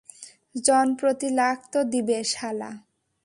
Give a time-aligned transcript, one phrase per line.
[0.65, 2.71] জন প্রতি লাখ তো দিবে, শালা।